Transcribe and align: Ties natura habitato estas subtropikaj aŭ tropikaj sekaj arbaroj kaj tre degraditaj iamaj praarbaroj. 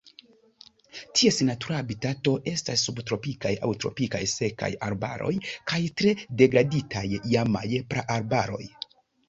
Ties 1.17 1.35
natura 1.49 1.77
habitato 1.81 2.33
estas 2.53 2.85
subtropikaj 2.89 3.53
aŭ 3.69 3.69
tropikaj 3.85 4.23
sekaj 4.33 4.71
arbaroj 4.89 5.31
kaj 5.75 5.81
tre 6.01 6.17
degraditaj 6.43 7.07
iamaj 7.23 7.67
praarbaroj. 7.95 8.63